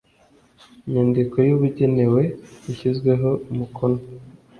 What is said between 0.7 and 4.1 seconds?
nyandiko yabugenewe yashyizweho umukono